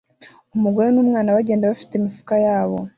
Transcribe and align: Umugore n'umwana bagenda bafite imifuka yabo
Umugore 0.55 0.87
n'umwana 0.91 1.35
bagenda 1.37 1.69
bafite 1.71 1.93
imifuka 1.95 2.33
yabo 2.45 2.77